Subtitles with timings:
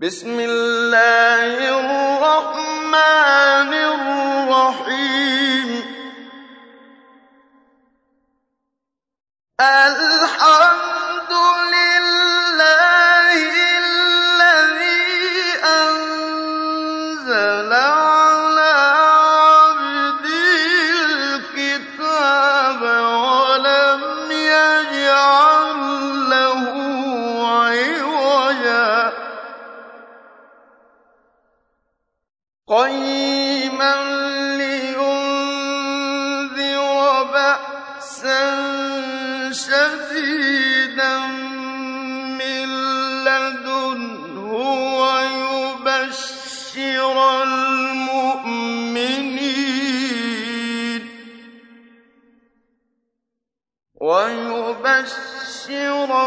[0.00, 3.49] بسم الله الرحمن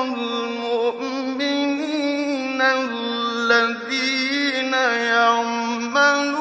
[0.04, 1.54] الْمُؤْمِنِينَ
[2.62, 4.04] الَّذِينَ
[5.14, 6.36] يَعْمَلُونَ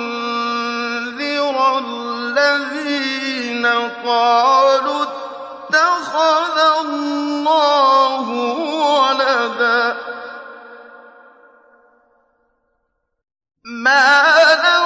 [1.80, 3.66] الذين
[4.06, 8.30] قالوا اتخذ الله
[9.00, 9.98] ولدا.
[13.66, 14.24] ما
[14.64, 14.81] لهم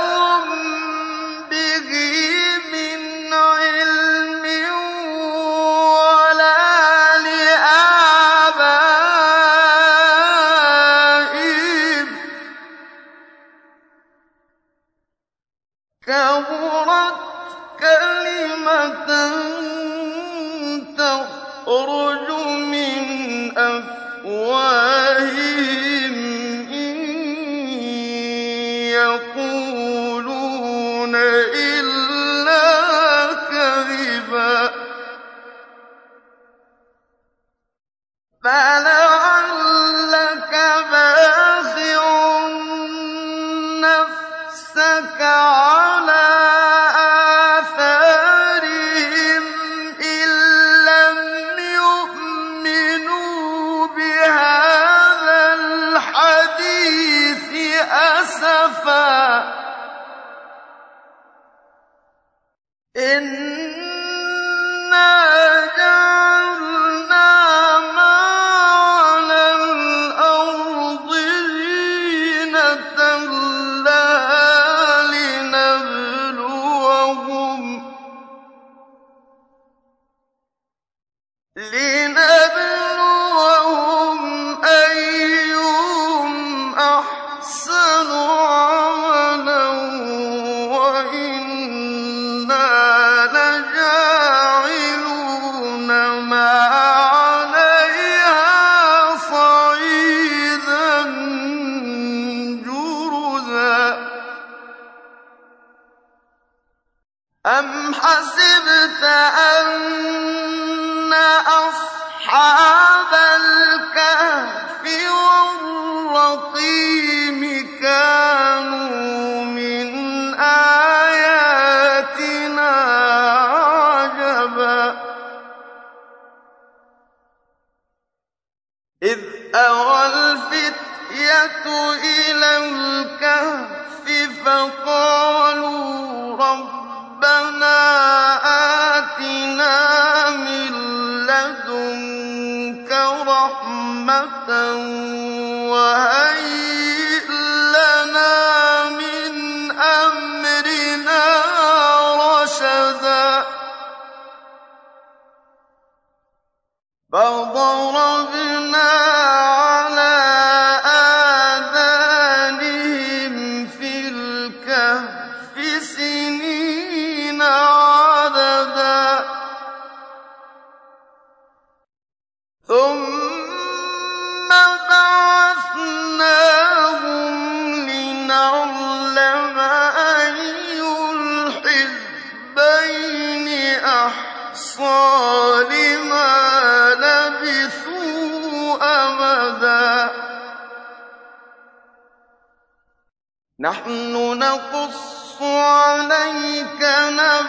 [21.75, 25.05] يخرج من أفواههم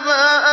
[0.05, 0.46] 我。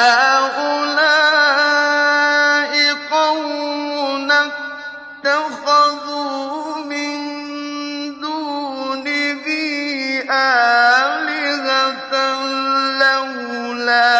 [0.00, 1.10] هَٰؤُلَاءِ
[5.20, 7.18] اتَّخَذُوا مِن
[10.30, 12.42] آلِهَةً ۖ
[13.02, 14.14] لَّوْلَا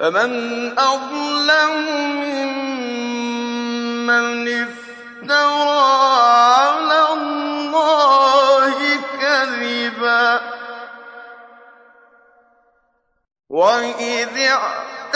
[0.00, 0.30] فَمَنْ
[0.78, 1.17] أَظْلَمُ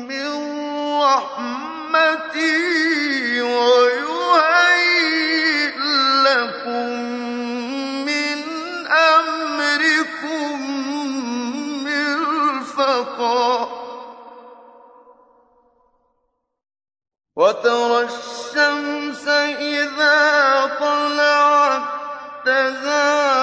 [0.08, 0.32] من
[1.02, 2.62] رحمته
[3.42, 4.96] ويهيئ
[6.24, 6.88] لكم
[8.06, 8.38] من
[8.88, 10.72] أمركم
[17.36, 18.04] وترى
[20.02, 21.82] إذا طلعت
[22.44, 23.41] تزاور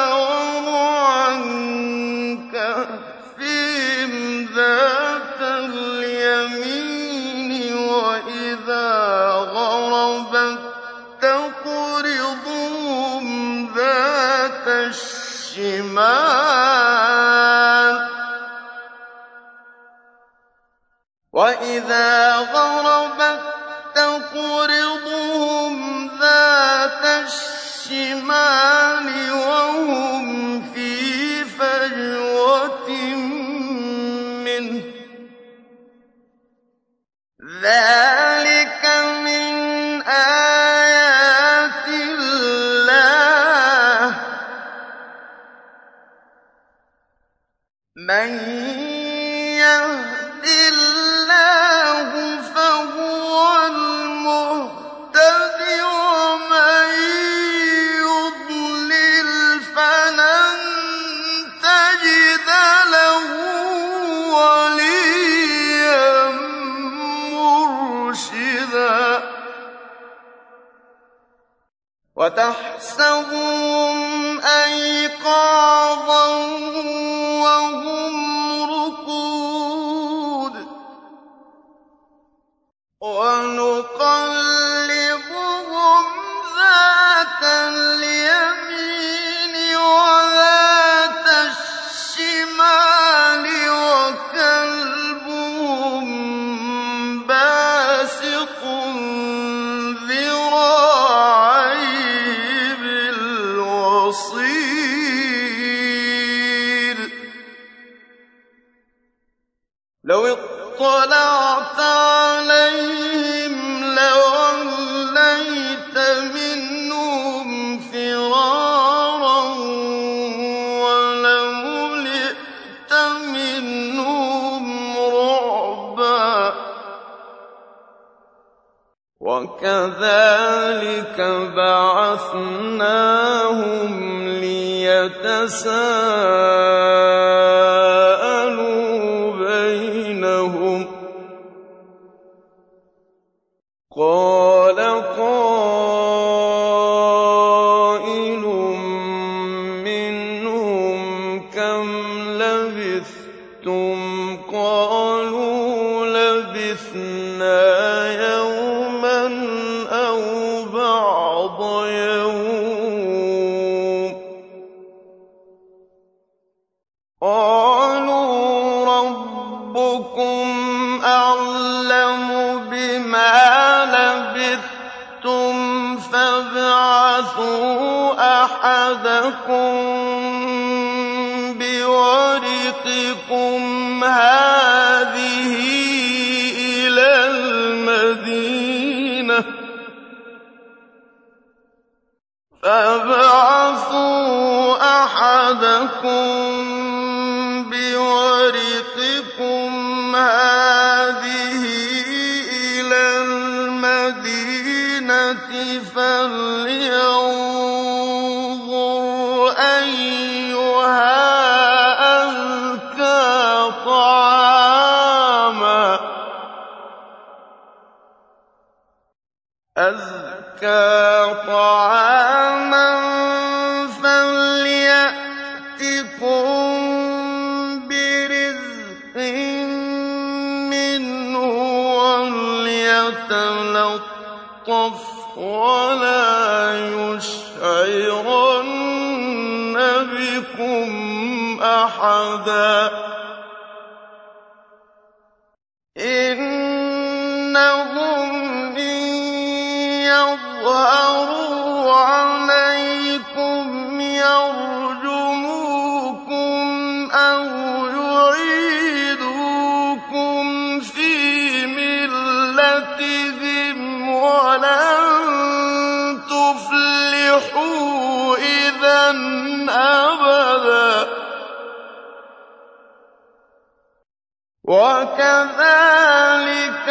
[275.14, 276.90] وَكَذَٰلِكَ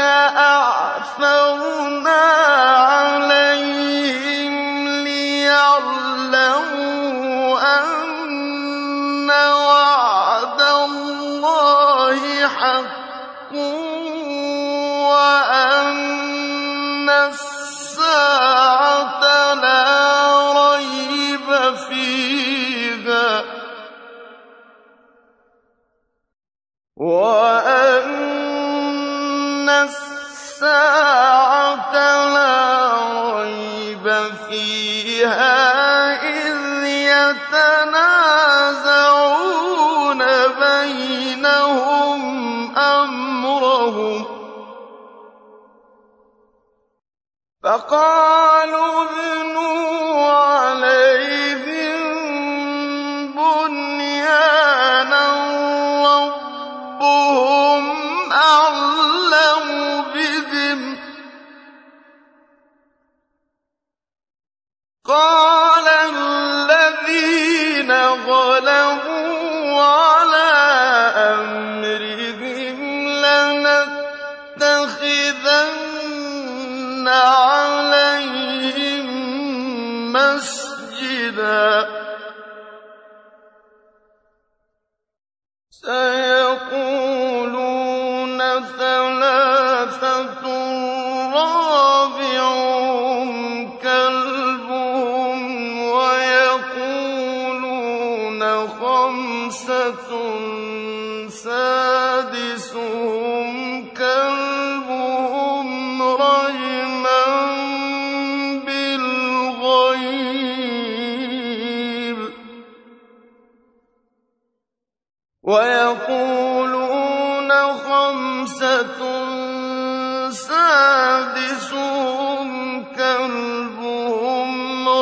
[1.18, 2.38] أَعْثَرْنَا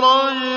[0.01, 0.56] كَلْبُهُمْ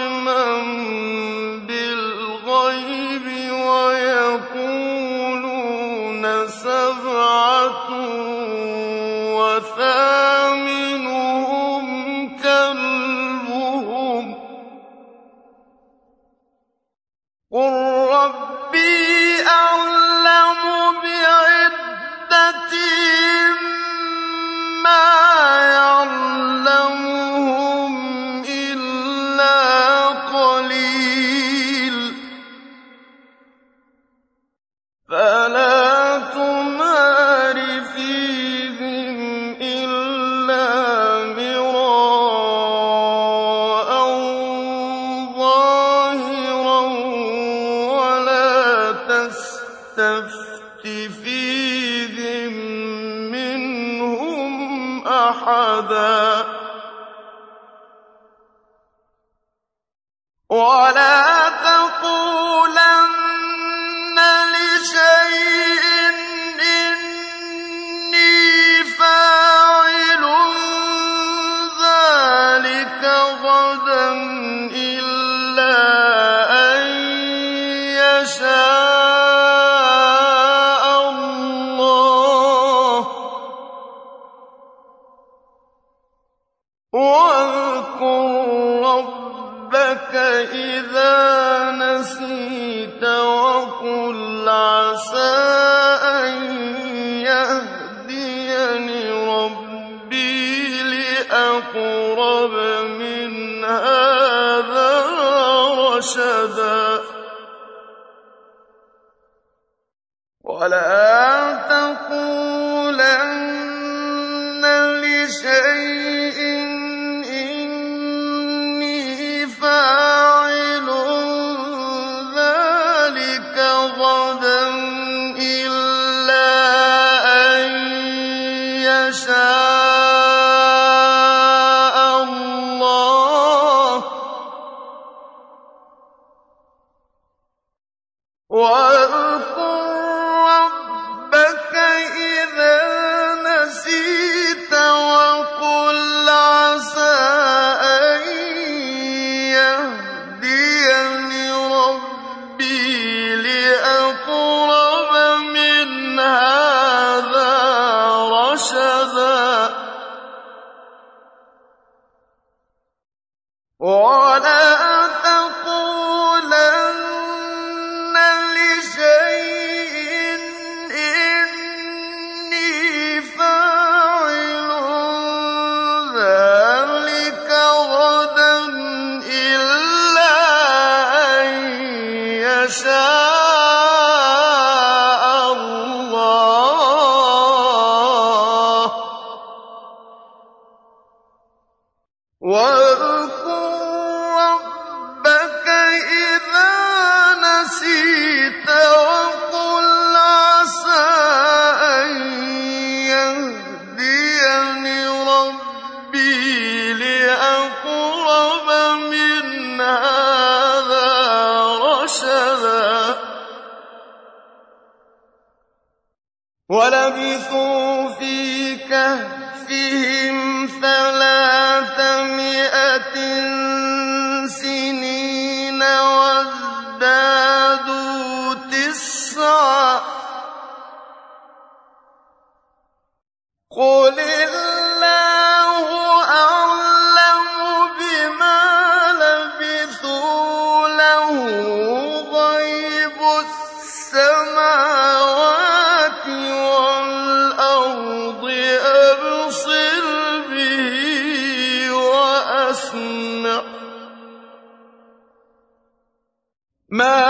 [257.00, 257.28] مَا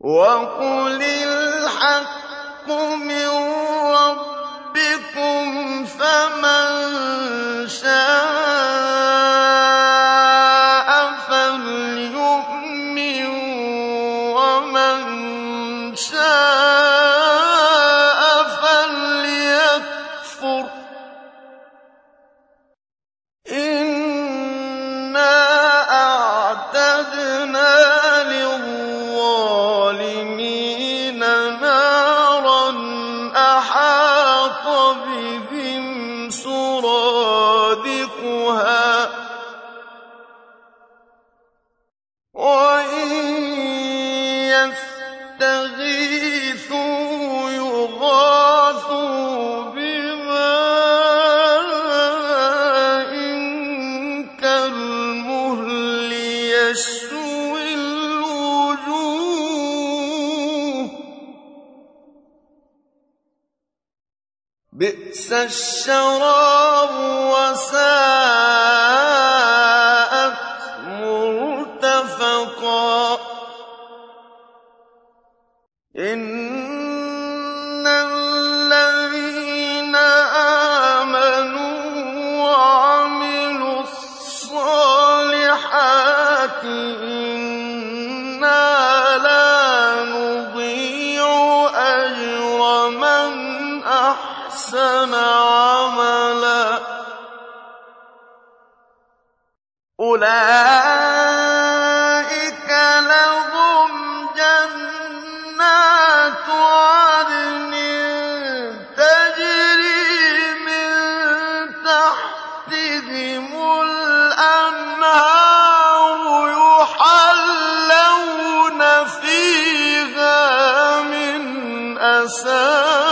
[0.00, 3.28] وقل الحق من
[3.92, 5.44] ربكم
[5.86, 6.68] فمن
[7.68, 8.29] شاء
[65.84, 66.39] 角落。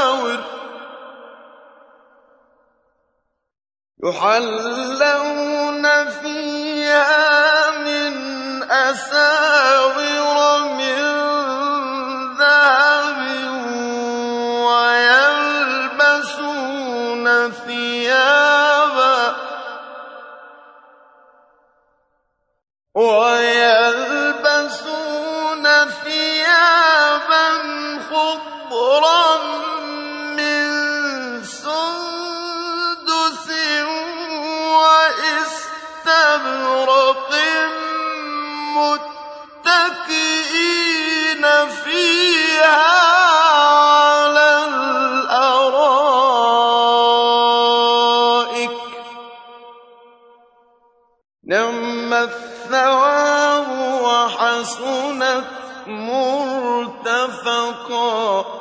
[0.09, 0.41] مجاور
[4.05, 8.13] يحلون فيها من
[8.71, 10.99] أساور من
[12.39, 13.19] ذهب
[16.49, 19.37] ويلبسون ثيابا
[57.49, 58.58] نفقا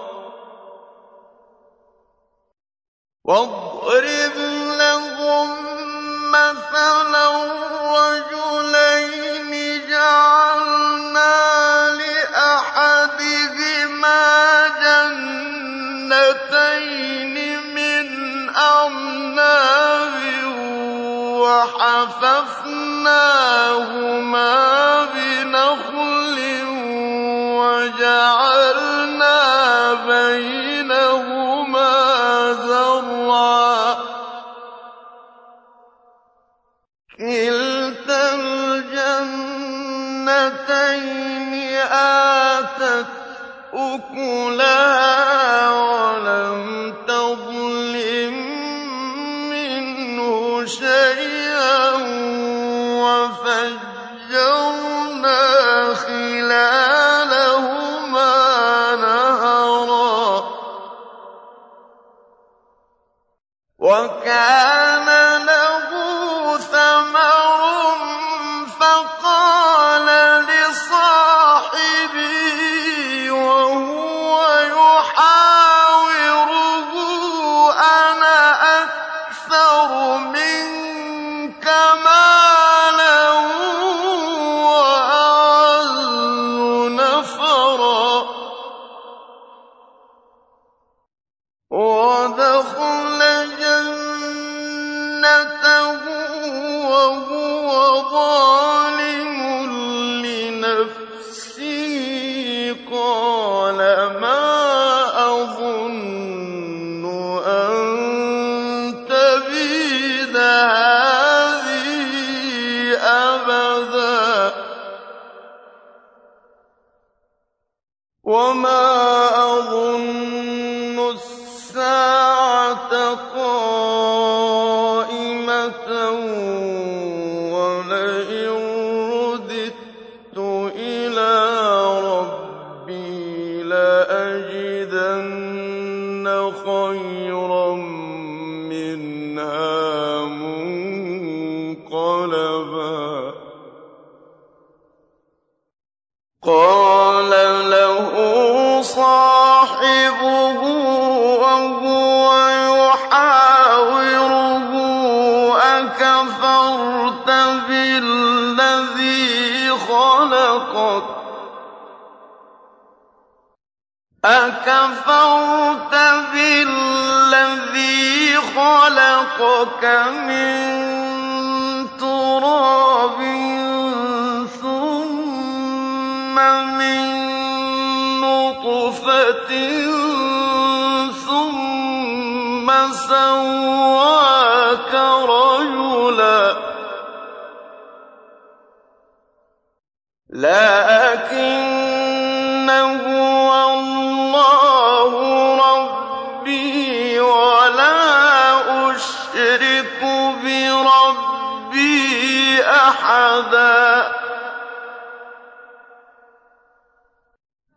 [203.08, 204.12] أحدا.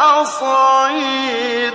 [0.02, 1.71] أصعيدا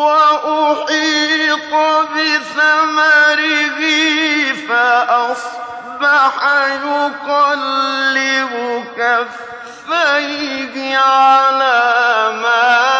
[0.00, 1.72] وأحيط
[2.14, 3.80] بثمره
[4.68, 6.34] فأصبح
[6.84, 8.52] يقلب
[8.96, 11.80] كفيه على
[12.42, 12.99] ما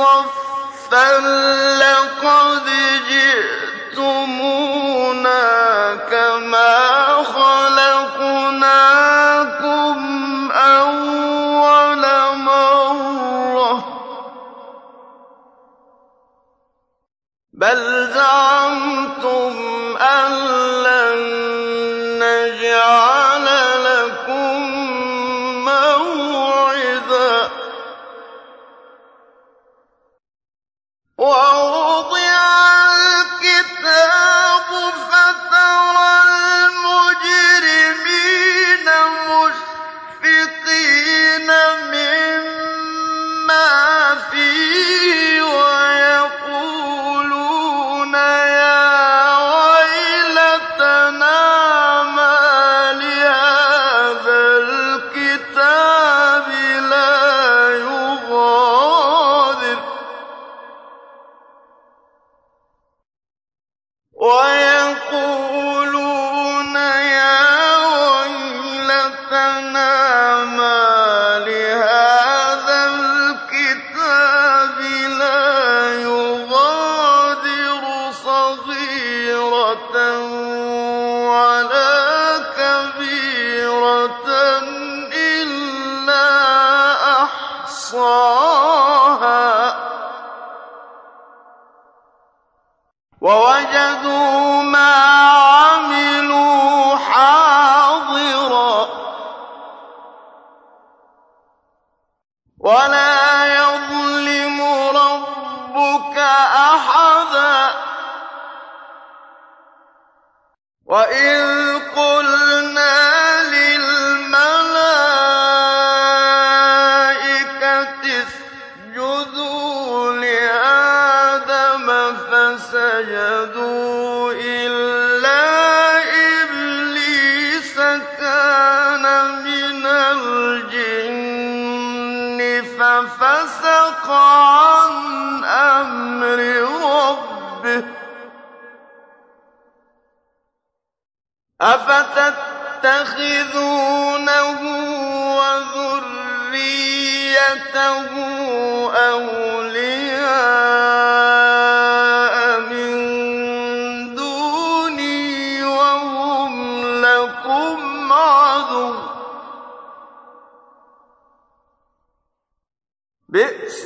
[0.00, 1.18] صفا
[1.80, 2.09] لهم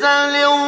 [0.05, 0.64] 三六。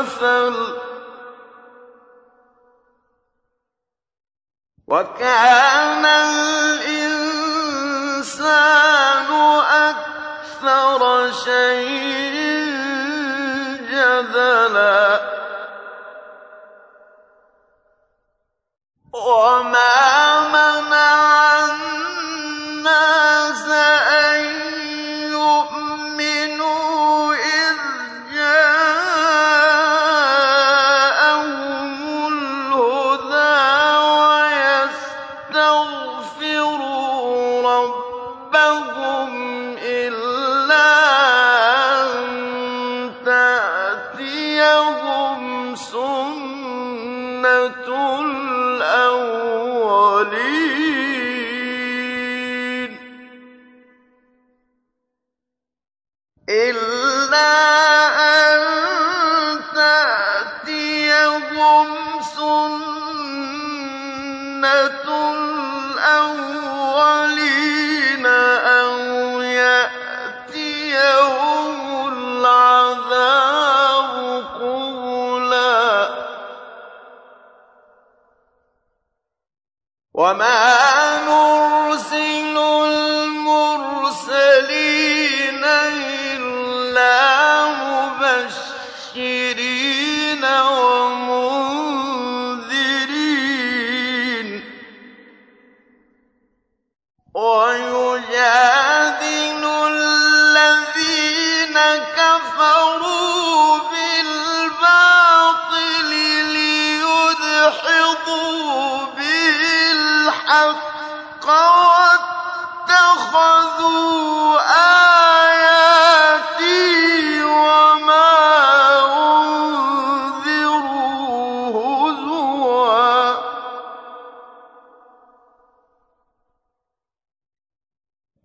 [0.00, 0.54] مثل
[4.86, 5.73] وكان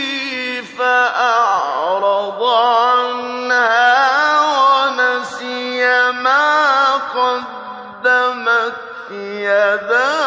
[0.78, 3.92] فأعرض عنها
[4.40, 8.74] ونسي ما قدمت
[9.10, 10.21] يداه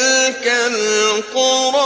[0.00, 1.80] تلك القرى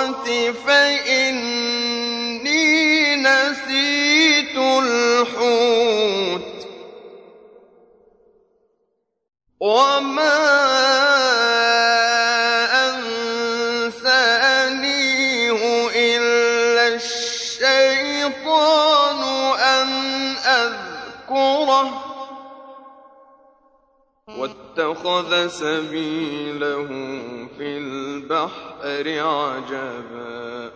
[0.00, 1.60] التوراة فإني
[3.16, 6.40] نسيت الحوت.
[9.60, 10.40] وما
[13.88, 14.30] أنسانيه
[15.94, 18.40] إلا الشيطان
[19.60, 19.88] أن
[20.36, 22.09] أذكره.
[24.40, 26.86] واتخذ سبيله
[27.58, 30.72] في البحر عجبا.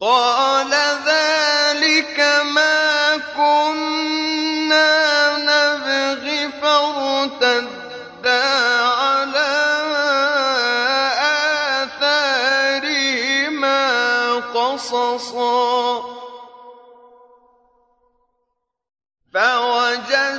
[0.00, 0.72] قال
[1.06, 2.18] ذلك
[2.54, 4.90] ما كنا
[5.38, 8.42] نبغي فارتدا
[8.82, 9.52] على
[12.82, 13.80] آثارهما
[14.34, 16.02] قصصا.
[19.34, 20.31] فوجد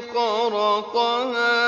[0.00, 1.64] خَلَقَهَا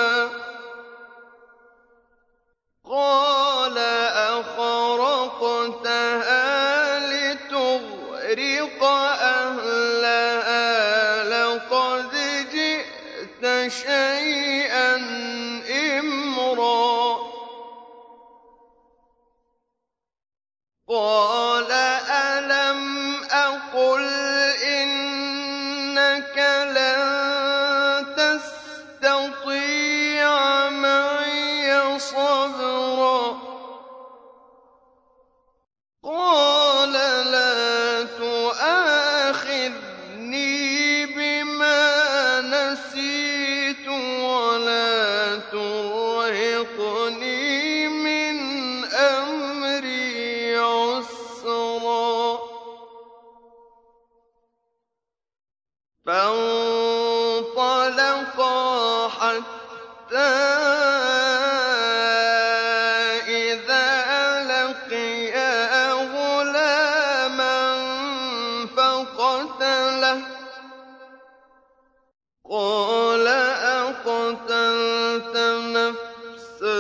[74.07, 75.37] قتلت
[75.77, 76.79] نفسا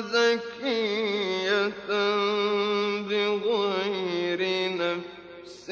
[0.00, 1.72] زكية
[3.08, 4.40] بغير
[4.76, 5.70] نفس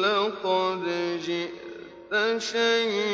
[0.00, 0.84] لقد
[1.26, 3.13] جئت شيئا.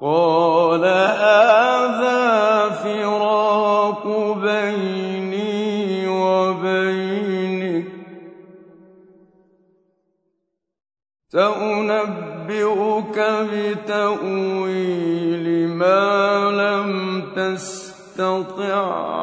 [0.00, 4.06] قال هذا فراق
[4.42, 7.84] بيني وبينك.
[11.28, 13.18] سأنبئك
[13.52, 19.19] بتأويل ما لم تستطع.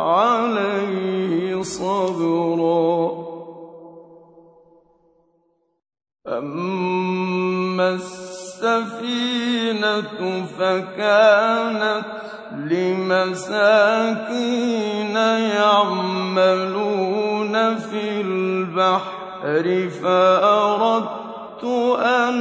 [10.60, 12.06] فَكَانَتْ
[12.52, 15.16] لِمَسَاكِينَ
[15.56, 19.66] يَعْمَلُونَ فِي الْبَحْرِ
[20.04, 21.64] فَأَرَدتُّ
[22.02, 22.36] أَنْ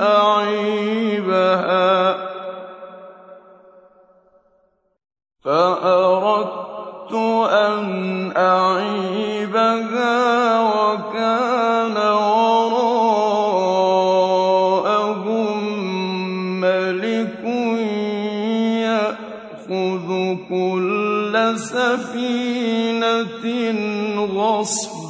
[0.00, 1.87] أَعِيبَهَا.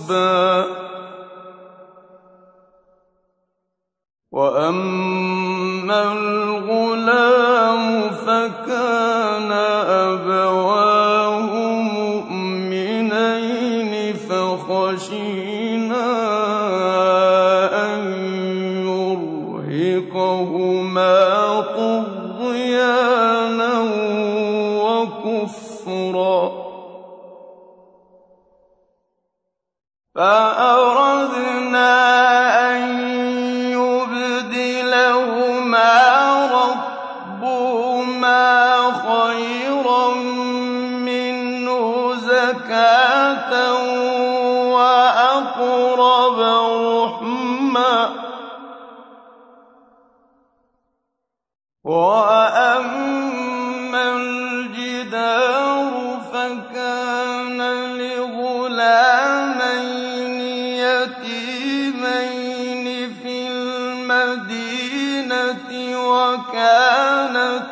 [0.08, 0.77] نصبا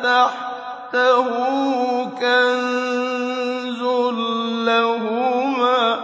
[0.03, 1.27] تحته
[2.19, 3.81] كنز
[4.67, 5.99] لهما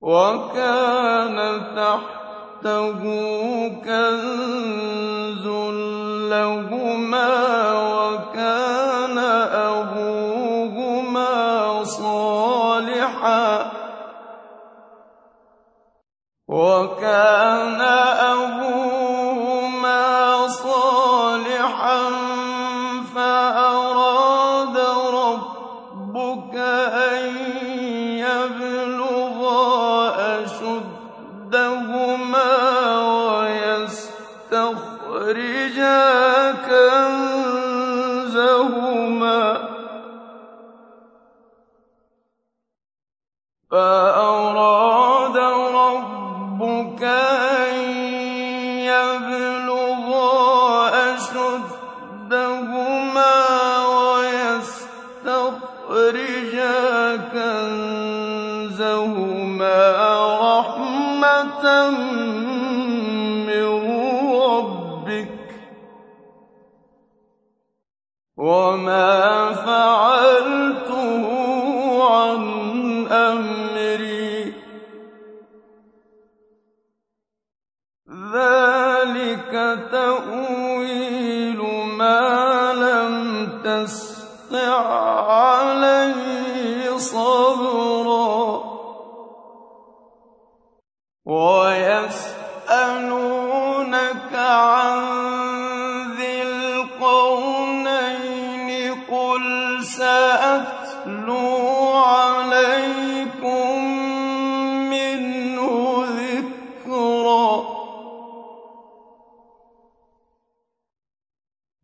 [0.00, 1.38] وكان
[1.76, 3.02] تحته
[3.84, 4.59] كنز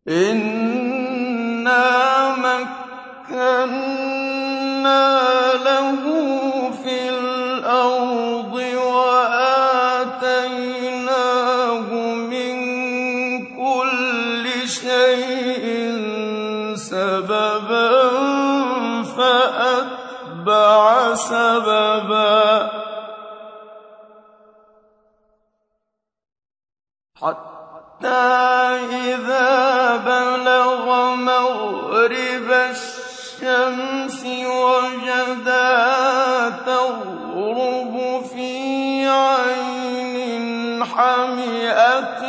[0.09, 1.87] إِنَّا
[3.27, 3.67] مَكَّنَّا
[5.53, 6.03] لَهُ
[6.83, 8.53] فِي الْأَرْضِ
[8.87, 9.79] وَآتَيْنَاهُ
[12.15, 12.55] مِن
[13.55, 15.65] كُلِّ شَيْءٍ
[16.75, 17.91] سَبَبًا
[19.03, 20.83] فَأَتْبَعَ
[21.15, 22.71] سَبَبًا
[27.21, 28.47] حَتَّىٰ
[29.13, 29.56] إِذَا
[32.07, 35.69] مغرب الشمس وجدها
[36.65, 42.23] تغرب في عين حمئة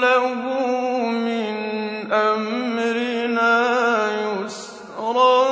[0.00, 0.34] له
[1.12, 1.54] من
[2.12, 3.56] أمرنا
[4.24, 5.44] يسرا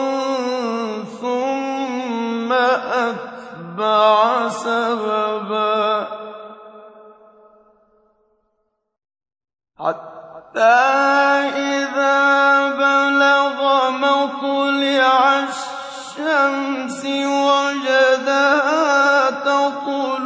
[1.20, 6.06] ثم أتبع سببا.
[9.78, 10.80] حتى
[11.56, 12.20] إذا
[12.68, 13.58] بلغ
[13.90, 18.50] مطلع الشمس وجدها
[19.30, 20.21] تطلع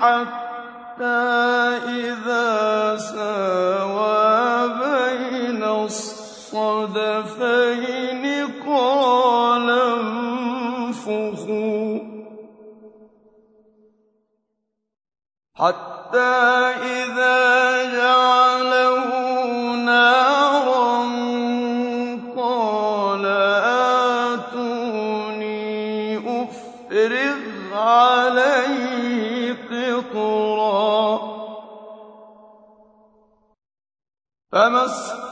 [0.00, 0.35] حق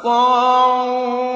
[0.05, 1.34] اسْطَاعُوا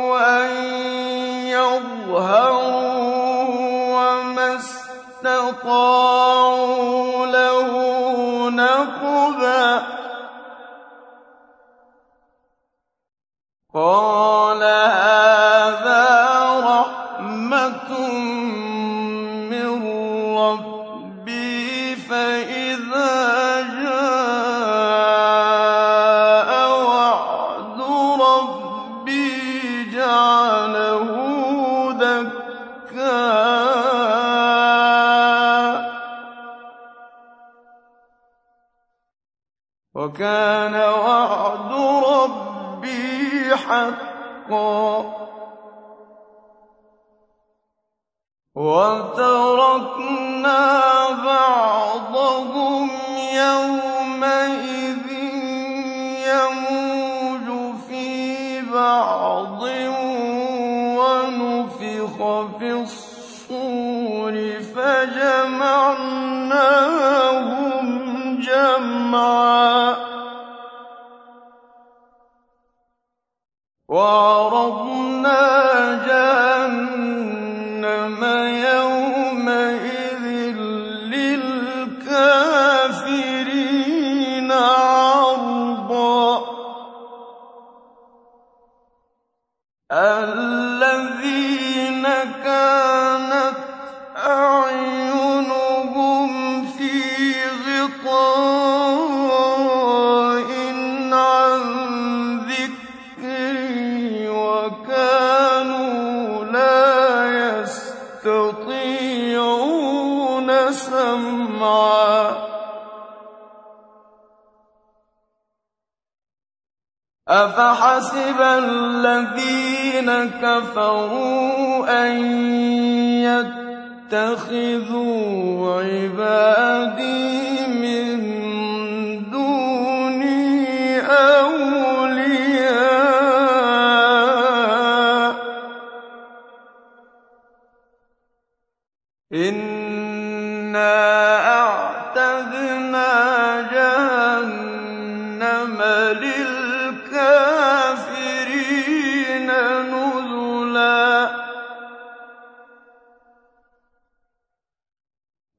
[40.09, 40.74] وَكَانَ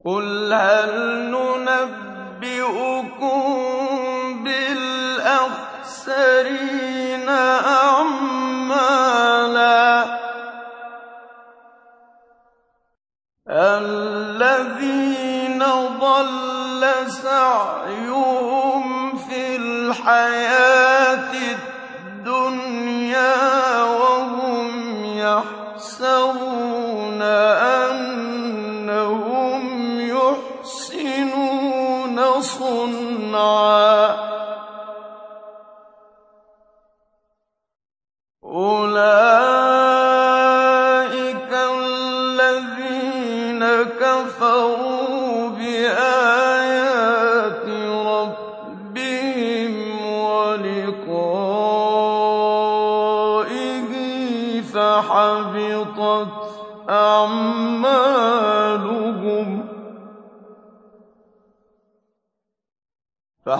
[0.05, 1.31] قُلْ هَلْ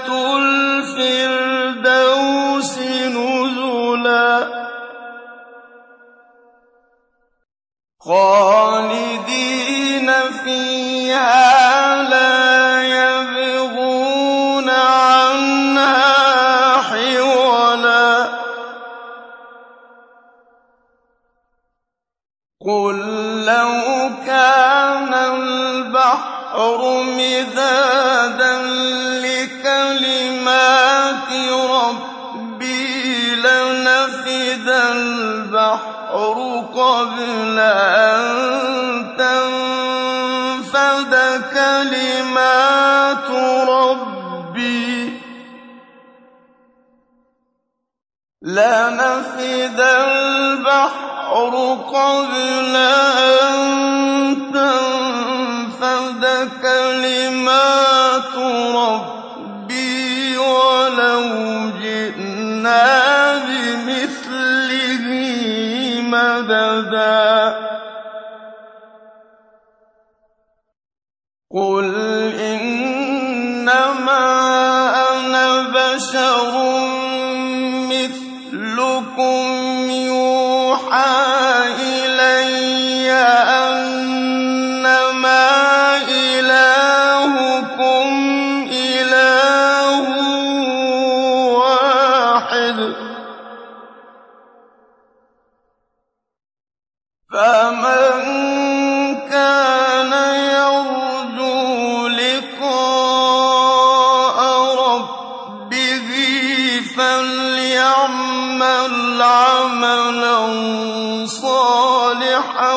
[0.10, 0.39] تُنْفِقُونَ
[48.60, 51.54] لنفد البحر
[51.94, 53.58] قبل أن
[54.54, 56.24] تنفذ
[56.62, 58.36] كلمات
[58.76, 61.26] ربي ولو
[61.82, 62.88] جئنا
[63.48, 65.06] بمثله
[66.02, 67.70] مددا.
[71.52, 72.19] قل
[109.84, 112.74] عَمَلًا صَالِحًا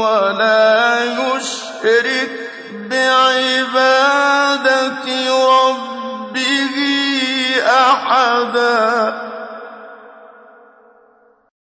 [0.00, 2.30] وَلَا يُشْرِكْ
[2.90, 4.26] بِعِبَادَةِ
[5.32, 6.76] رَبِّهِ
[7.66, 9.25] أَحَدًا